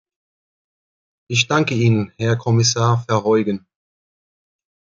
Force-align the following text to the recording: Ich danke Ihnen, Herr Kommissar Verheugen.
Ich 1.27 1.47
danke 1.47 1.75
Ihnen, 1.75 2.11
Herr 2.17 2.35
Kommissar 2.35 3.03
Verheugen. 3.07 3.67